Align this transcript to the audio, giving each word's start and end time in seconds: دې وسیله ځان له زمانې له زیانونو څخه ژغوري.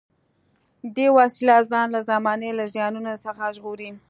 دې 0.95 1.07
وسیله 1.17 1.55
ځان 1.71 1.87
له 1.95 2.01
زمانې 2.11 2.49
له 2.59 2.65
زیانونو 2.73 3.11
څخه 3.25 3.43
ژغوري. 3.55 3.89